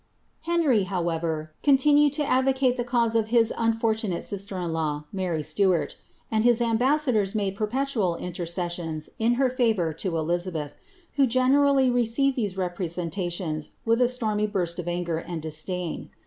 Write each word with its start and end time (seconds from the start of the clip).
* 0.25 0.41
Henry, 0.51 0.85
however, 0.85 1.51
continued 1.61 2.13
to 2.13 2.25
advocate 2.25 2.75
the 2.75 2.83
cause 2.83 3.15
of 3.15 3.27
his 3.27 3.53
unforiunale 3.55 4.23
sister 4.23 4.57
in 4.59 4.73
law, 4.73 5.03
Mary 5.13 5.43
Stuart; 5.43 5.95
and 6.31 6.43
his 6.43 6.59
amba» 6.59 6.97
sadors 6.97 7.35
made 7.35 7.55
perpetual 7.55 8.15
intercessions 8.15 9.11
in 9.19 9.35
her 9.35 9.47
favour 9.47 9.93
to 9.93 10.17
Elizabeth, 10.17 10.73
who 11.17 11.27
generally 11.27 11.91
received 11.91 12.35
these 12.35 12.57
representations 12.57 13.73
with 13.85 14.01
a 14.01 14.05
storniy 14.05 14.51
burst 14.51 14.79
of 14.79 14.87
anger 14.87 15.19
and 15.19 15.39
disdain. 15.43 16.09